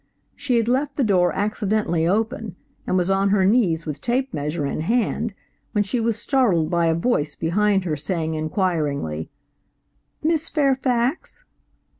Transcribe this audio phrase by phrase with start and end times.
[0.35, 2.55] She had left the door accidentally open,
[2.87, 5.35] and was on her knees with tape measure in hand
[5.73, 9.29] when she was startled by a voice behind her saying inquiringly,
[10.23, 11.43] "Miss Fairfax?"